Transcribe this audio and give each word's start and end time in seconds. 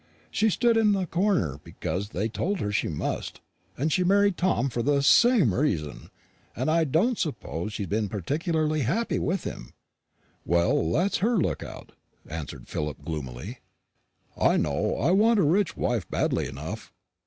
She 0.31 0.49
stood 0.49 0.77
in 0.77 0.93
the 0.93 1.05
corner 1.05 1.59
because 1.63 2.09
they 2.09 2.27
told 2.27 2.59
her 2.59 2.71
she 2.71 2.87
must; 2.87 3.39
and 3.77 3.93
she 3.93 4.03
married 4.03 4.35
Tom 4.35 4.67
for 4.67 4.81
the 4.81 5.03
same 5.03 5.53
reason, 5.53 6.09
and 6.55 6.71
I 6.71 6.85
don't 6.85 7.19
suppose 7.19 7.73
she's 7.73 7.85
been 7.85 8.09
particularly 8.09 8.81
happy 8.81 9.19
with 9.19 9.43
him." 9.43 9.73
"Well, 10.43 10.91
that's 10.91 11.17
her 11.17 11.37
look 11.37 11.61
out," 11.61 11.91
answered 12.27 12.67
Philip 12.67 13.05
gloomily; 13.05 13.59
"I 14.35 14.57
know 14.57 14.95
I 14.97 15.11
want 15.11 15.39
a 15.39 15.43
rich 15.43 15.77
wife 15.77 16.09
badly 16.09 16.47
enough. 16.47 16.91